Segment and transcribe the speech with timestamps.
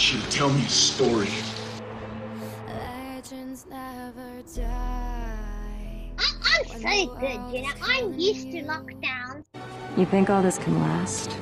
[0.00, 1.28] want you to tell me a story.
[2.66, 6.12] Legends never die.
[6.18, 7.72] I- I'm so good, you know.
[7.82, 9.44] I'm used to lockdowns.
[9.98, 11.36] You think all this can last?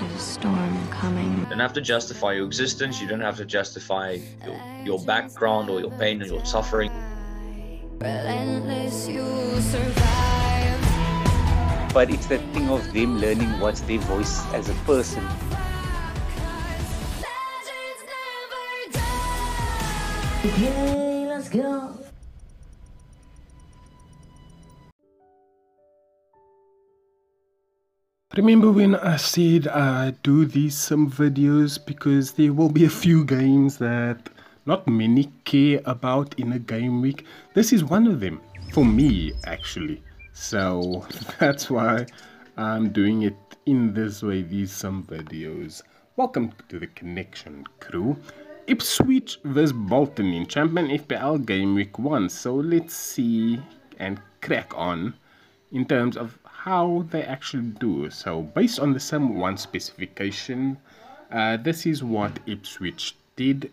[0.00, 1.38] There's a storm coming.
[1.38, 3.00] You don't have to justify your existence.
[3.00, 6.90] You don't have to justify your, your background or your pain or your suffering.
[8.00, 9.24] Relentless, you
[9.60, 10.80] survive.
[11.94, 15.22] but it's the thing of them learning what's their voice as a person.
[20.44, 21.96] Okay, let's go.
[28.36, 33.24] Remember when I said I do these some videos because there will be a few
[33.24, 34.30] games that
[34.66, 37.24] not many care about in a game week.
[37.54, 38.40] This is one of them
[38.72, 40.02] for me actually.
[40.32, 41.06] So
[41.38, 42.06] that's why
[42.56, 45.82] I'm doing it in this way, these some videos.
[46.16, 48.16] Welcome to the Connection crew.
[48.68, 52.28] Ipswich vs Bolton in Champion FPL Game Week 1.
[52.28, 53.60] So let's see
[53.98, 55.14] and crack on
[55.72, 58.08] in terms of how they actually do.
[58.10, 60.78] So, based on the Sim 1 specification,
[61.32, 63.72] uh, this is what Ipswich did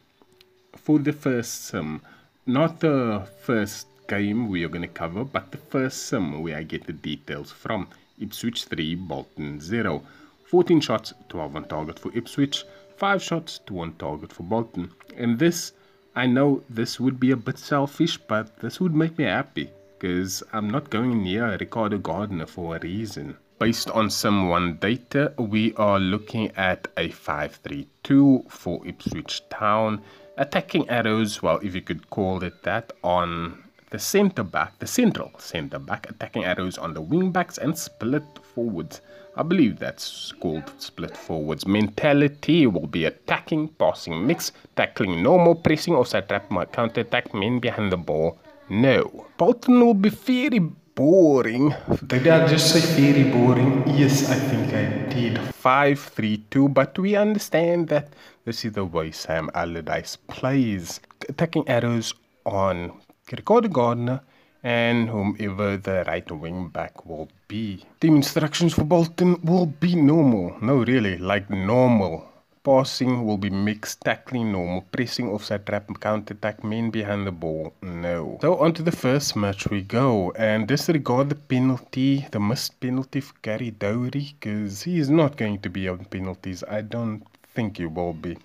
[0.75, 2.01] for the first Sim.
[2.47, 6.63] Not the first game we are going to cover, but the first Sim where I
[6.63, 7.87] get the details from.
[8.19, 10.01] Ipswich 3, Bolton 0.
[10.45, 12.63] 14 shots, 12 on target for Ipswich,
[12.99, 14.91] 5 shots, to 1 target for Bolton.
[15.15, 15.71] And this,
[16.15, 20.43] I know this would be a bit selfish, but this would make me happy because
[20.51, 23.37] I'm not going near Ricardo Gardner for a reason.
[23.57, 30.01] Based on some one data, we are looking at a 5-3-2 for Ipswich Town.
[30.37, 35.31] Attacking arrows, well, if you could call it that, on the centre back, the central
[35.39, 38.23] centre back, attacking arrows on the wing backs and split
[38.53, 39.01] forwards.
[39.35, 41.65] I believe that's called split forwards.
[41.65, 47.59] Mentality will be attacking, passing mix, tackling normal, pressing or side trap, counter attack, men
[47.59, 48.37] behind the ball.
[48.69, 49.25] No.
[49.37, 51.73] Bolton will be very boring.
[52.05, 53.87] Did I just say very boring?
[53.87, 55.39] Yes, I think I did.
[55.39, 58.09] 5 3 2, but we understand that
[58.45, 60.99] this is the way Sam Allardyce plays.
[61.29, 62.13] Attacking arrows
[62.45, 62.91] on
[63.37, 64.21] Ricardo Gardner
[64.63, 67.85] and whomever the right wing back will be.
[68.01, 70.57] Team instructions for Bolton will be normal.
[70.61, 72.25] No, really, like normal.
[72.61, 77.73] Passing will be mixed, tackling normal, pressing offside trap, counter attack, men behind the ball.
[77.81, 78.37] No.
[78.41, 83.21] So on to the first match we go, and disregard the penalty, the missed penalty
[83.21, 86.63] for Gary Dowry, because he is not going to be on penalties.
[86.69, 87.23] I don't
[87.55, 88.37] think he will be.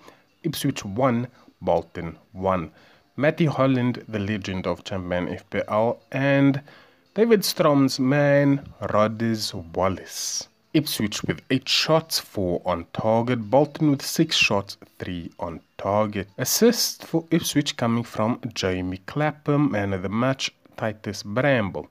[0.43, 1.27] Ipswich 1,
[1.61, 2.71] Bolton 1.
[3.17, 6.61] Matty Holland, the legend of champion FPL, and
[7.13, 10.49] David Strom's man, Rodgers Wallace.
[10.73, 13.49] Ipswich with 8 shots, 4 on target.
[13.49, 16.27] Bolton with 6 shots, 3 on target.
[16.37, 21.87] Assist for Ipswich coming from Jamie Clapham, man of the match, Titus Bramble.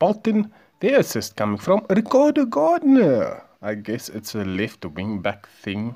[0.00, 3.44] Bolton, their assist coming from Ricardo Gardner.
[3.62, 5.94] I guess it's a left wing back thing.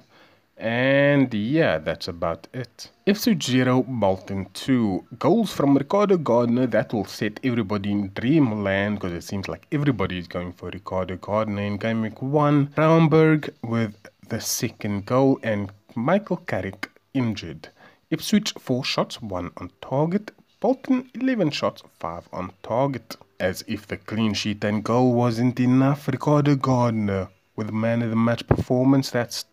[0.59, 2.91] And yeah, that's about it.
[3.15, 5.07] 0, Bolton 2.
[5.17, 10.19] Goals from Ricardo Gardner, that will set everybody in dreamland because it seems like everybody
[10.19, 12.75] is going for Ricardo Gardner in game week 1.
[12.77, 13.95] Raumberg with
[14.29, 17.69] the second goal and Michael Carrick injured.
[18.11, 20.33] Ipswich 4 shots, 1 on target.
[20.59, 23.17] Bolton 11 shots, 5 on target.
[23.39, 28.17] As if the clean sheet and goal wasn't enough, Ricardo Gardner with man of the
[28.17, 29.45] match performance, that's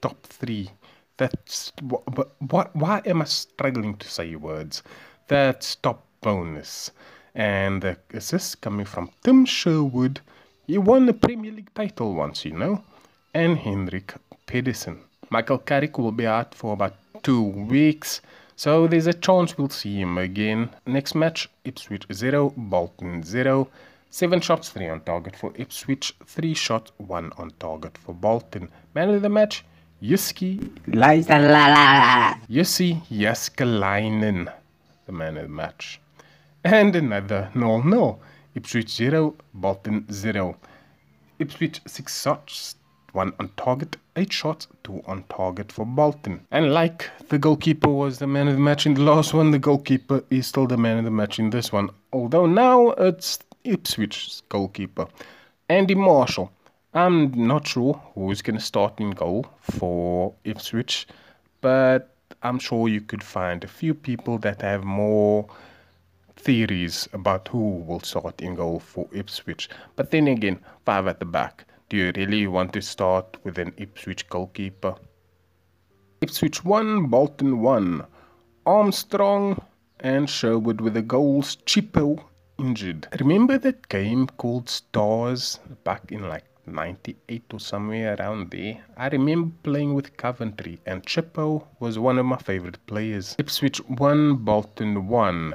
[0.00, 0.70] top three.
[1.16, 2.02] That's what,
[2.40, 4.82] what, why am I struggling to say words?
[5.28, 6.90] That's top bonus.
[7.34, 10.20] And the assist coming from Tim Sherwood.
[10.66, 12.82] He won the Premier League title once, you know.
[13.34, 14.14] And Henrik
[14.46, 15.00] Pedersen.
[15.30, 18.20] Michael Carrick will be out for about two weeks.
[18.56, 20.70] So there's a chance we'll see him again.
[20.86, 23.68] Next match, Ipswich 0, Bolton 0.
[24.10, 26.14] 7 shots, 3 on target for Ipswich.
[26.26, 28.68] 3 shots, 1 on target for Bolton.
[28.94, 29.64] Man of the match,
[30.02, 30.58] Yuski
[32.48, 34.50] Jussi Jääskeläinen,
[35.04, 36.00] the man of the match.
[36.64, 38.18] And another 0 0.
[38.54, 40.56] Ipswich 0, Bolton 0.
[41.38, 42.76] Ipswich 6 shots,
[43.12, 46.46] 1 on target, 8 shots, 2 on target for Bolton.
[46.50, 49.58] And like the goalkeeper was the man of the match in the last one, the
[49.58, 51.90] goalkeeper is still the man of the match in this one.
[52.14, 55.06] Although now it's Ipswich's goalkeeper,
[55.68, 56.50] Andy Marshall.
[56.92, 61.06] I'm not sure who's going to start in goal for Ipswich,
[61.60, 65.46] but I'm sure you could find a few people that have more
[66.34, 69.68] theories about who will start in goal for Ipswich.
[69.94, 71.64] But then again, five at the back.
[71.90, 74.96] Do you really want to start with an Ipswich goalkeeper?
[76.22, 78.04] Ipswich 1, Bolton 1.
[78.66, 79.62] Armstrong
[80.00, 81.56] and Sherwood with the goals.
[81.66, 82.24] Chippo
[82.58, 83.06] injured.
[83.20, 88.82] Remember that game called Stars back in like 98 or somewhere around there?
[88.96, 93.36] I remember playing with Coventry and Chippo was one of my favorite players.
[93.38, 95.54] Ipswich 1, Bolton 1.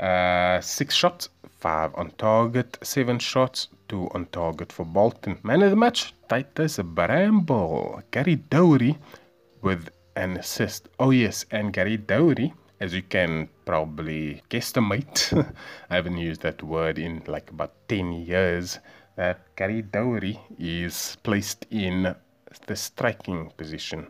[0.00, 1.28] Uh, 6 shots,
[1.60, 5.38] 5 on target, 7 shots, 2 on target for Bolton.
[5.42, 8.02] Man of the match, Titus Bramble.
[8.10, 8.96] Gary Dowry
[9.62, 10.88] with an assist.
[10.98, 15.44] Oh yes, and Gary Dowry, as you can probably guesstimate,
[15.90, 18.78] I haven't used that word in like about 10 years,
[19.16, 22.14] that Dowry is placed in
[22.66, 24.06] the striking position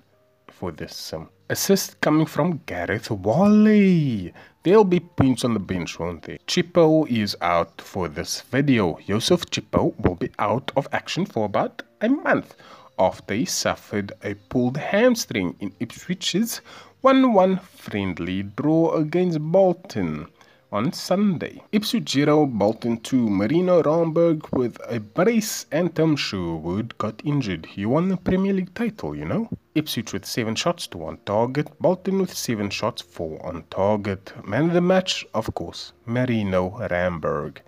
[0.48, 4.32] for this um, assist coming from Gareth Whalley.
[4.62, 6.38] There'll be points on the bench, won't there?
[6.46, 9.00] Chippo is out for this video.
[9.08, 12.54] Joseph Chippo will be out of action for about a month
[12.98, 16.60] after he suffered a pulled hamstring in Ipswich's
[17.04, 20.26] 1-1 friendly draw against Bolton
[20.72, 21.62] on Sunday.
[21.70, 23.30] Ipswich 0, Bolton 2.
[23.30, 27.66] Marino Ramberg with a brace and Tim Sherwood got injured.
[27.66, 29.48] He won the Premier League title, you know.
[29.76, 31.68] Ipswich with 7 shots to 1 target.
[31.80, 34.32] Bolton with 7 shots, 4 on target.
[34.44, 37.58] Man of the match, of course, Marino Ramberg.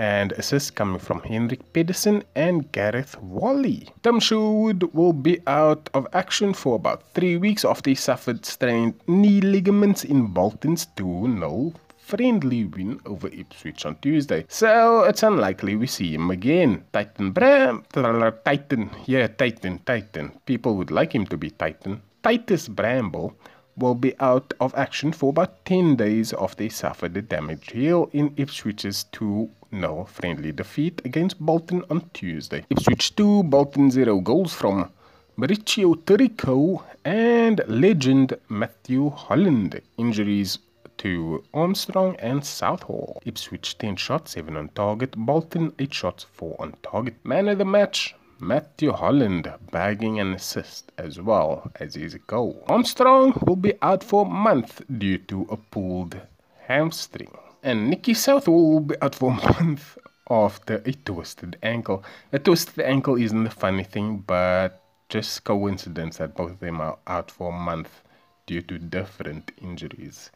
[0.00, 3.86] And assists coming from Henrik Pedersen and Gareth Whalley.
[4.02, 8.94] Tim Sherwood will be out of action for about 3 weeks after he suffered strained
[9.06, 14.46] knee ligaments in Bolton's 2 0 friendly win over Ipswich on Tuesday.
[14.48, 16.82] So it's unlikely we see him again.
[16.94, 20.32] Titan Bram, Titan, yeah, Titan, Titan.
[20.46, 22.00] People would like him to be Titan.
[22.22, 23.34] Titus Bramble
[23.80, 28.08] will be out of action for about 10 days after he suffered a damaged heel
[28.12, 32.64] in Ipswich's 2 0 friendly defeat against Bolton on Tuesday.
[32.70, 34.90] Ipswich 2, Bolton 0 goals from
[35.38, 39.80] Mauricio Taricco and legend Matthew Holland.
[39.96, 40.58] Injuries
[40.98, 43.22] to Armstrong and Southall.
[43.24, 45.12] Ipswich 10 shots, 7 on target.
[45.16, 47.14] Bolton 8 shots, 4 on target.
[47.24, 52.64] Man of the match, Matthew Holland bagging an assist as well as his goal.
[52.68, 56.18] Armstrong will be out for a month due to a pulled
[56.66, 57.36] hamstring.
[57.62, 59.98] And Nicky Southall will be out for a month
[60.30, 62.02] after a twisted ankle.
[62.32, 66.98] A twisted ankle isn't the funny thing, but just coincidence that both of them are
[67.06, 68.02] out for a month
[68.46, 70.30] due to different injuries.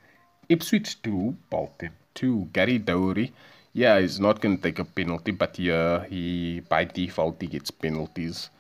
[0.49, 2.51] Ipswich 2, Bolton 2.
[2.53, 3.33] Gary Dowry,
[3.75, 7.71] yeah, he's not going to take a penalty, but yeah, he by default he gets
[7.71, 8.51] penalties.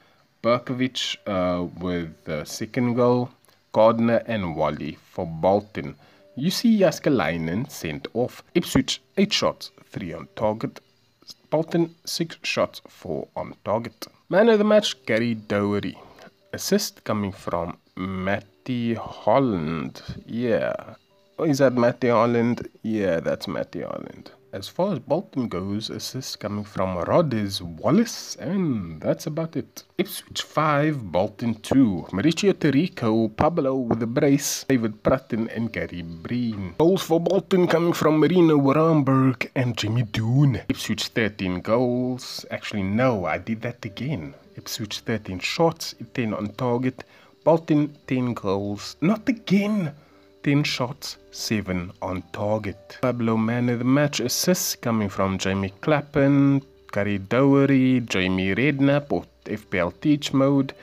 [0.42, 3.30] Berkovic uh, with the second goal.
[3.72, 5.96] Gardner and Whalley for Bolton.
[6.36, 8.42] Jussi Jääskeläinen sent off.
[8.54, 10.80] Ipswich 8 shots, 3 on target.
[11.50, 14.06] Bolton 6 shots, 4 on target.
[14.28, 15.96] Man of the match, Gary Dowry.
[16.52, 20.02] Assist coming from Matty Holland.
[20.26, 20.94] Yeah,
[21.36, 22.68] Oh, is that Matty Holland?
[22.82, 24.30] Yeah, that's Matty Holland.
[24.54, 29.82] As far as Bolton goes, assists coming from Rodgers Wallace, and that's about it.
[29.98, 32.06] Ipswich 5, Bolton 2.
[32.12, 36.76] Mauricio Taricco, Pablo with a brace, David Prutton, and Gary Breen.
[36.78, 40.60] Goals for Bolton coming from Marino Ramberg and Jimmy Doon.
[40.68, 42.46] Ipswich 13 goals.
[42.52, 44.34] Actually, no, I did that again.
[44.54, 47.02] Ipswich 13 shots, 10 on target.
[47.42, 48.94] Bolton 10 goals.
[49.00, 49.92] Not again!
[50.44, 52.98] 10 shots, 7 on target.
[53.00, 56.60] Pablo man of the match assists coming from Jamie Clapham,
[56.92, 60.74] Gary Dowery, Jamie Redknapp or FPL Teach Mode,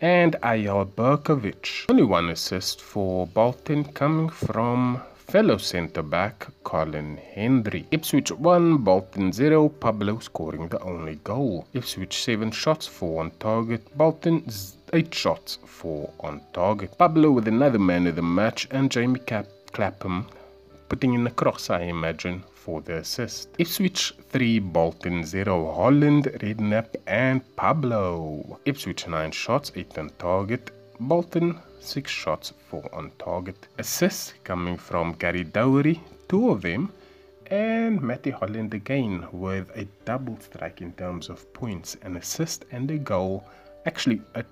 [0.00, 1.84] and Eyal Berkovic.
[1.90, 7.86] Only one assist for Bolton coming from fellow centre back Colin Hendry.
[7.90, 11.66] Ipswich 1, Bolton 0, Pablo scoring the only goal.
[11.74, 14.48] Ipswich 7 shots, 4 on target, Bolton
[14.92, 16.98] 8 shots, 4 on target.
[16.98, 20.26] Pablo with another man of the match and Jamie Cap Clapham
[20.88, 23.50] putting in a cross, I imagine, for the assist.
[23.58, 28.58] Ipswich 3, Bolton 0, Holland, Redknapp and Pablo.
[28.64, 33.68] Ipswich 9 shots, 8 on target, Bolton 6 shots, 4 on target.
[33.78, 36.92] Assists coming from Gary Dowry, 2 of them,
[37.46, 42.90] and Matty Holland again with a double strike in terms of points, an assist and
[42.90, 43.44] a goal.
[43.86, 44.44] Actually, a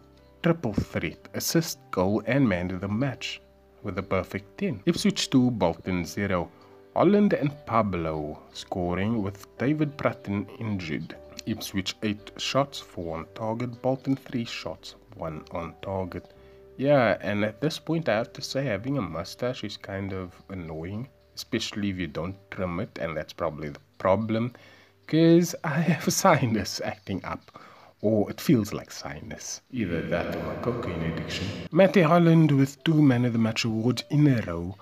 [0.42, 3.40] triple threat, assist, goal, and man of the match
[3.82, 4.82] with a perfect 10.
[4.86, 6.50] Ipswich 2, Bolton 0.
[6.94, 11.16] Holland and Pablo scoring with David Prutton injured.
[11.46, 16.34] Ipswich 8 shots, 4 on target, Bolton 3 shots, 1 on target.
[16.76, 20.40] Yeah, and at this point I have to say having a mustache is kind of
[20.48, 24.52] annoying, especially if you don't trim it, and that's probably the problem,
[25.00, 27.58] because I have a sinus acting up
[28.00, 29.60] or it feels like sinus.
[29.72, 31.46] Either that or a cocaine addiction.
[31.72, 34.76] Matty Holland with two Man of the Match awards in a row.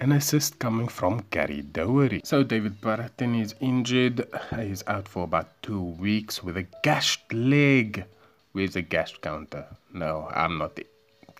[0.00, 2.20] An assist coming from Gary Dowery.
[2.24, 4.28] So David Barton is injured.
[4.54, 8.04] He's out for about two weeks with a gashed leg.
[8.52, 9.66] Where's the gash counter?
[9.92, 10.86] No, I'm not the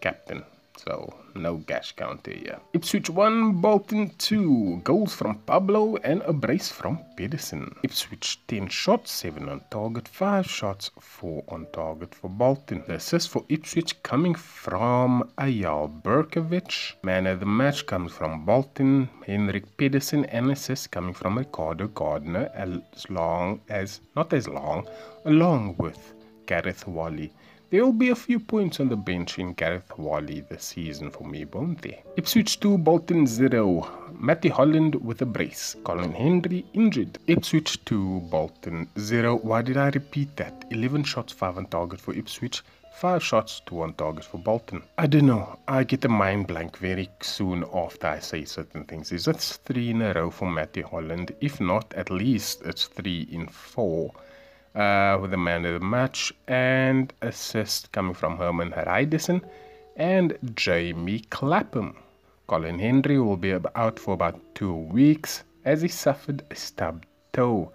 [0.01, 0.45] captain.
[0.79, 2.61] So no gash counter here.
[2.73, 4.83] Ipswich 1, Bolton 2.
[4.85, 7.75] Goals from Pablo and a brace from Pedersen.
[7.83, 12.85] Ipswich 10 shots, 7 on target, 5 shots, 4 on target for Bolton.
[12.87, 16.95] The assist for Ipswich coming from Eyal Berkovic.
[17.03, 22.51] Man of the match comes from Bolton, Henrik Pedersen, and assist coming from Ricardo Gardner
[22.55, 24.87] as long as, not as long,
[25.25, 26.15] along with
[26.47, 27.33] Gareth Whalley.
[27.71, 31.25] There will be a few points on the bench in Gareth Whalley this season for
[31.25, 31.99] me, won't there?
[32.17, 33.87] Ipswich 2, Bolton 0.
[34.19, 35.77] Matty Holland with a brace.
[35.85, 37.19] Colin Hendry injured.
[37.27, 39.37] Ipswich 2, Bolton 0.
[39.43, 40.65] Why did I repeat that?
[40.71, 42.63] 11 shots, 5 on target for Ipswich.
[42.95, 44.83] 5 shots, 2 on target for Bolton.
[44.97, 45.59] I don't know.
[45.69, 49.13] I get a mind blank very soon after I say certain things.
[49.13, 51.35] Is it 3 in a row for Matty Holland?
[51.43, 54.11] If not, at least it's 3 in 4
[54.75, 59.43] uh, with the man of the match and assist coming from Hermann Hreidarsson
[59.97, 61.97] and Jamie Clapham.
[62.47, 67.71] Colin Hendry will be out for about two weeks as he suffered a stubbed toe.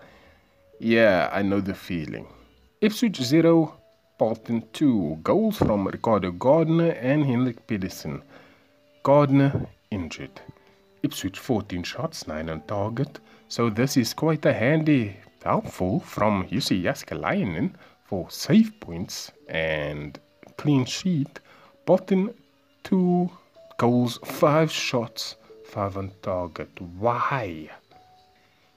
[0.80, 2.28] Yeah, I know the feeling.
[2.82, 3.78] Ipswich 0,
[4.18, 5.20] Bolton 2.
[5.24, 8.22] Goals from Ricardo Gardner and Henrik Pedersen.
[9.04, 10.42] Gardner injured.
[11.04, 13.20] Ipswich 14 shots, 9 on target.
[13.48, 16.84] So this is quite a handy helpful from Jussi
[18.06, 20.20] for save points and
[20.58, 21.40] clean sheet.
[21.86, 22.34] Bolton
[22.84, 23.30] two
[23.78, 25.36] goals, five shots,
[25.66, 26.70] five on target.
[26.98, 27.70] Why?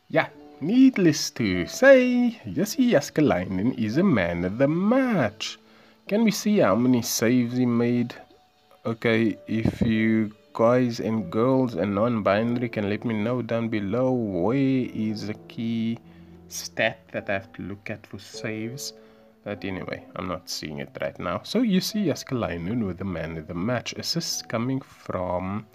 [0.08, 0.28] Yeah,
[0.60, 5.58] needless to say, Jussi is a man of the match.
[6.08, 8.14] Can we see how many saves he made?
[8.84, 14.56] Okay, if you guys and girls and non-binary can let me know down below where
[14.56, 15.98] is the key
[16.48, 18.92] stat that I have to look at for saves.
[19.44, 21.40] But anyway, I'm not seeing it right now.
[21.44, 23.92] So you see Jaskalainen with the man of the match.
[23.92, 25.66] Assists coming from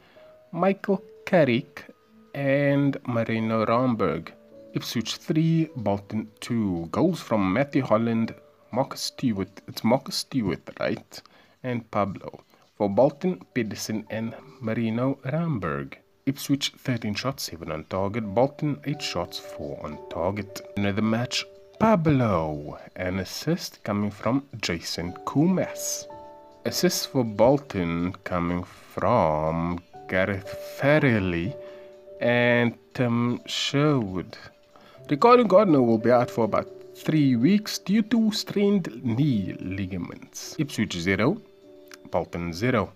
[0.52, 1.86] Michael Carrick
[2.34, 4.34] and Marino Ramberg.
[4.74, 6.88] Ipswich 3, Bolton 2.
[6.92, 8.34] Goals from Matthew Holland,
[8.72, 9.62] Marcus Stewart.
[9.68, 11.22] It's Marcus Stewart, right?
[11.64, 12.44] And Pablo.
[12.76, 15.98] For Bolton, Pedersen and Marino Ramberg.
[16.28, 18.24] Ipswich 13 shots, 7 on target.
[18.24, 20.62] Bolton 8 shots, 4 on target.
[20.78, 21.46] Another match,
[21.80, 22.78] Pablo.
[22.96, 26.06] An assist coming from Jason Kumas.
[26.66, 31.56] Assist for Bolton coming from Gareth Farrelly
[32.20, 34.38] and Tim Sherwood.
[35.10, 40.56] Ricardo Gardner will be out for about 3 weeks due to strained knee ligaments.
[40.60, 41.42] Ipswich 0,
[42.12, 42.94] Bolton 0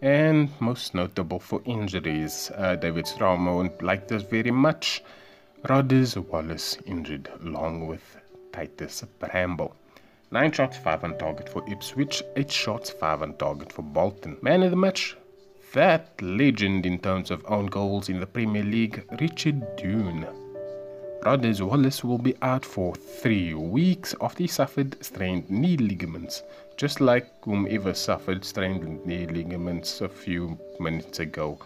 [0.00, 2.50] and most notable for injuries.
[2.56, 5.02] Uh, David Straumer won't like this very much.
[5.68, 8.16] Rodgers Wallace injured along with
[8.52, 9.74] Titus Bramble.
[10.30, 14.36] 9 shots, 5 on target for Ipswich, 8 shots, 5 on target for Bolton.
[14.42, 15.16] Man of the match,
[15.72, 20.47] that legend in terms of own goals in the Premier League, Richard Dunne.
[21.24, 26.42] Rodgers Wallace will be out for three weeks after he suffered strained knee ligaments,
[26.76, 31.58] just like whomever suffered strained knee ligaments a few minutes ago.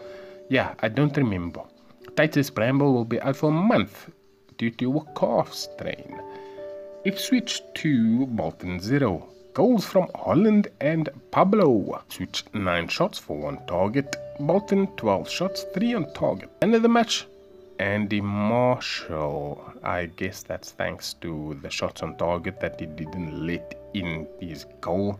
[0.49, 1.61] Yeah, I don't remember.
[2.15, 4.09] Titus Bramble will be out for a month
[4.57, 6.19] due to a calf strain.
[7.05, 9.27] If Ipswich 2, Bolton 0.
[9.53, 12.01] Goals from Holland and Pablo.
[12.09, 14.15] Switch 9 shots for 1 target.
[14.39, 16.49] Bolton 12 shots, 3 on target.
[16.61, 17.27] Another match,
[17.83, 19.61] Andy Marshall.
[19.83, 24.65] I guess that's thanks to the shots on target that he didn't let in his
[24.79, 25.19] goal.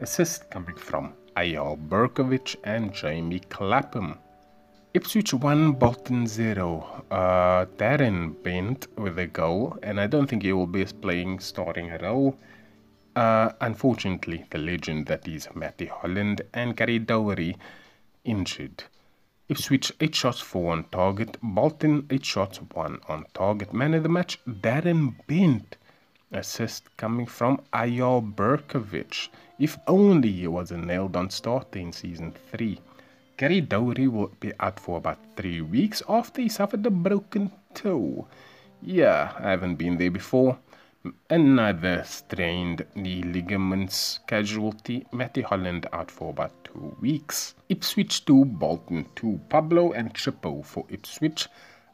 [0.00, 4.18] Assist coming from Eyal Berkovic and Jamie Clapham.
[4.94, 7.04] Ipswich 1, Bolton 0.
[7.10, 11.90] Uh, Darren Bent with a goal, and I don't think he will be playing starting
[11.90, 12.38] at all.
[13.16, 17.58] Uh, unfortunately, the legend that is Matty Holland and Gary Dowery
[18.24, 18.84] injured.
[19.50, 21.38] Ipswich 8 shots for 1 target.
[21.42, 23.72] Bolton 8 shots 1 on target.
[23.72, 25.78] Man of the match Darren Bent.
[26.32, 29.30] Assist coming from Eyal Berkovic.
[29.58, 32.78] If only he was a nailed on starter in season 3.
[33.38, 38.28] Gary Dowry will be out for about 3 weeks after he suffered a broken toe.
[38.82, 40.58] Yeah, I haven't been there before.
[41.30, 45.06] Another strained knee ligaments casualty.
[45.12, 47.54] Matty Holland out for about two weeks.
[47.68, 49.40] Ipswich 2, Bolton 2.
[49.48, 51.46] Pablo and Chippo for Ipswich.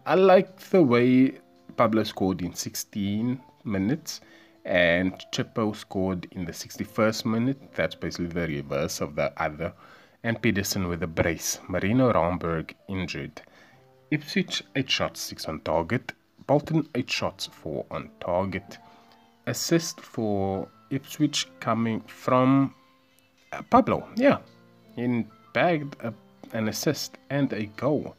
[0.07, 1.39] I like the way
[1.77, 4.23] Pablo scored in 16 minutes
[4.65, 7.75] and Chippo scored in the 61st minute.
[7.75, 9.75] That's basically the reverse of the other.
[10.23, 11.61] And Pedersen with a brace.
[11.69, 13.43] Marino Ramberg injured.
[14.11, 16.13] Ipswich 8 shots, 6 on target.
[16.47, 18.79] Bolton 8 shots, 4 on target.
[19.47, 22.75] Assist for Ipswich coming from
[23.53, 24.09] uh, Pablo.
[24.17, 24.39] Yeah,
[24.97, 26.13] he bagged a,
[26.53, 28.17] an assist and a goal.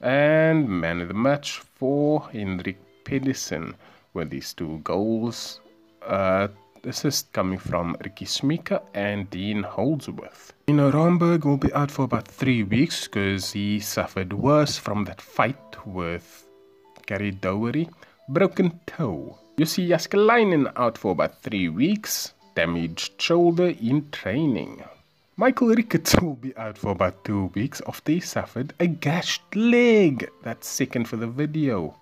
[0.00, 3.74] And man of the match for Henrik Pedersen
[4.14, 5.60] with these two goals.
[6.02, 6.48] Uh,
[6.84, 10.52] assist coming from Ricky Smika and Dean Holdsworth.
[10.68, 15.04] You know, Romberg will be out for about three weeks because he suffered worse from
[15.04, 16.46] that fight with
[17.06, 17.88] Gary Dowery.
[18.28, 19.38] Broken toe.
[19.58, 22.34] Jussi Jääskeläinen out for about three weeks.
[22.56, 24.82] Damaged shoulder in training.
[25.38, 30.28] Michael Ricketts will be out for about two weeks after he suffered a gashed leg.
[30.42, 31.94] That's second for the video.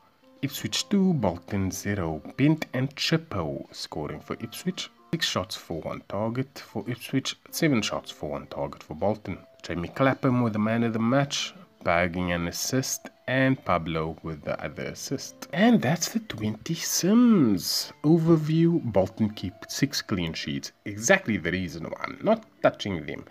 [0.42, 2.23] Ipswich 2, Bolton 0.
[2.37, 4.90] Bent and Chippo scoring for Ipswich.
[5.12, 9.38] 6 shots for one target for Ipswich, 7 shots for one target for Bolton.
[9.62, 14.62] Jamie Clapham with the man of the match, bagging an assist, and Pablo with the
[14.62, 15.48] other assist.
[15.52, 17.92] And that's the 20 Sims.
[18.02, 20.72] Overview Bolton keep 6 clean sheets.
[20.84, 23.24] Exactly the reason why I'm not touching them.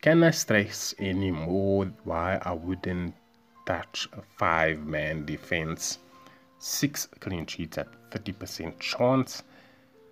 [0.00, 3.14] Can I stress any more why I wouldn't
[3.66, 5.98] touch a 5 man defense?
[6.58, 9.42] 6 clean sheets at 30% chance.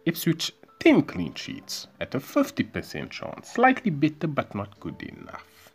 [0.05, 3.51] Ipswich 10 clean sheets at a 50% chance.
[3.51, 5.73] Slightly better, but not good enough.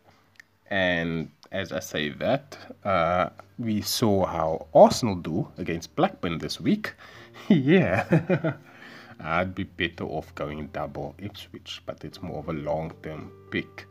[0.70, 6.94] And as I say that, uh, we saw how Arsenal do against Blackburn this week.
[7.48, 8.54] yeah,
[9.20, 13.86] I'd be better off going double Ipswich, but it's more of a long term pick.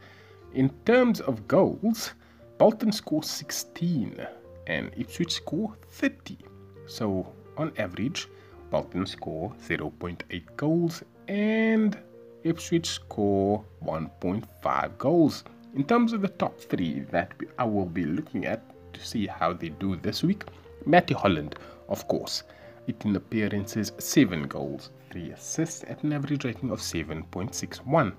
[0.53, 2.11] In terms of goals,
[2.57, 4.27] Bolton score 16
[4.67, 6.37] and Ipswich score 30.
[6.85, 8.27] So, on average,
[8.71, 11.97] Bolton score 0.8 goals and
[12.43, 15.45] Ipswich score 1.5 goals.
[15.75, 18.61] In terms of the top three that I will be looking at
[18.93, 20.43] to see how they do this week,
[20.85, 21.55] Matty Holland,
[21.89, 22.43] of course,
[22.87, 28.13] 18 appearances, 7 goals, 3 assists at an average rating of 7.61.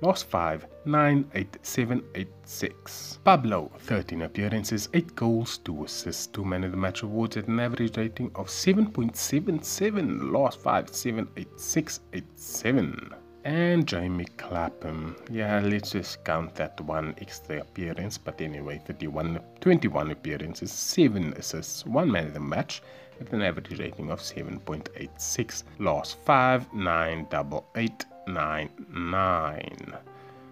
[0.00, 3.18] Last 5, 9, 8, 7, 8, 6.
[3.22, 7.60] Pablo, 13 appearances, 8 goals, 2 assists, 2 man of the match awards at an
[7.60, 10.32] average rating of 7.77.
[10.32, 13.14] Last 5, 7, 8, 6, 8, 7.
[13.46, 15.14] And Jamie Clapham.
[15.30, 18.18] Yeah, let's just count that one extra appearance.
[18.18, 22.82] But anyway, 31, 21 appearances, 7 assists, 1 man of the match
[23.20, 25.62] at an average rating of 7.86.
[25.78, 29.96] Last 5, 9, double 8, 9, 9.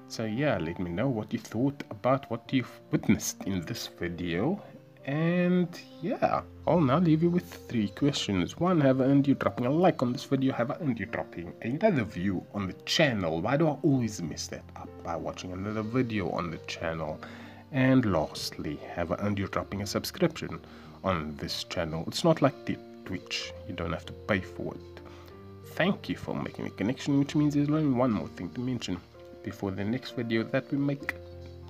[0.07, 4.63] So yeah, let me know what you thought about what you've witnessed in this video.
[5.07, 5.69] And
[6.01, 8.59] yeah, I'll now leave you with three questions.
[8.59, 10.55] One, have I earned you dropping a like on this video?
[10.55, 13.43] Have I earned you dropping another view on the channel?
[13.43, 17.21] Why do I always mess that up by watching another video on the channel?
[17.73, 20.59] And lastly, have I earned you dropping a subscription
[21.03, 22.05] on this channel?
[22.07, 25.01] It's not like the Twitch, you don't have to pay for it.
[25.75, 28.99] Thank you for making a connection, which means there's only one more thing to mention
[29.43, 31.15] before the next video that we make.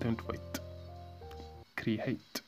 [0.00, 0.60] Don't wait.
[1.76, 2.44] Create.